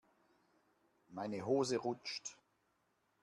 [1.09, 2.35] Meine Hose rutscht.